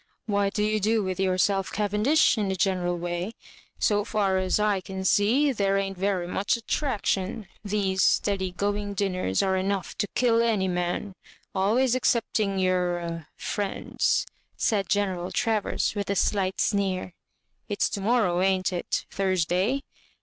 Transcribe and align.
What 0.25 0.55
do 0.55 0.63
you 0.63 0.79
do 0.79 1.03
with 1.03 1.19
yourselfj 1.19 1.73
Cavendish, 1.73 2.35
in 2.35 2.49
a 2.49 2.55
general 2.55 2.97
way? 2.97 3.33
So 3.77 4.03
far 4.03 4.39
as 4.39 4.59
I 4.59 4.81
can 4.81 5.05
see, 5.05 5.51
there 5.51 5.77
ain't 5.77 5.95
very 5.95 6.25
much 6.25 6.57
attraction. 6.57 7.47
These 7.63 8.01
steady 8.01 8.49
going 8.51 8.95
dinners 8.95 9.43
are 9.43 9.55
enough 9.55 9.95
to 9.99 10.07
kill 10.15 10.41
any 10.41 10.67
man; 10.67 11.13
always 11.53 11.95
ex 11.95 12.15
cepting 12.15 12.59
your— 12.59 13.27
friend's," 13.37 14.25
said 14.57 14.89
General 14.89 15.29
Travers, 15.31 15.93
with 15.93 16.09
a 16.09 16.13
alight 16.35 16.59
sneer." 16.59 17.13
It's 17.69 17.87
to 17.89 18.01
morrow, 18.01 18.41
ain't 18.41 18.73
it?— 18.73 19.05
Thursday?" 19.11 19.83